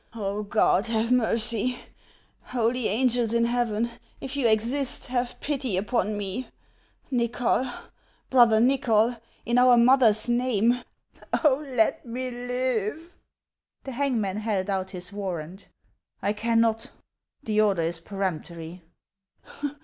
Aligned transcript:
"God 0.49 0.87
have 0.87 1.11
mercy 1.11 1.75
I 1.75 2.49
Holy 2.57 2.87
angels 2.87 3.35
in 3.35 3.45
heaven, 3.45 3.87
if 4.19 4.35
you 4.35 4.47
exist, 4.47 5.05
have 5.05 5.39
pity 5.39 5.77
upon 5.77 6.17
me! 6.17 6.47
Nychol, 7.11 7.71
brother 8.31 8.59
Xychol, 8.59 9.21
in 9.45 9.59
our 9.59 9.77
mother's 9.77 10.27
name, 10.27 10.81
oh, 11.43 11.63
let 11.75 12.03
me 12.03 12.31
live!" 12.31 13.19
The 13.83 13.91
hangman 13.91 14.37
held 14.37 14.71
out 14.71 14.89
his 14.89 15.13
warrant." 15.13 15.67
I 16.23 16.33
cannot; 16.33 16.89
the 17.43 17.61
order 17.61 17.83
is 17.83 17.99
peremptory." 17.99 18.81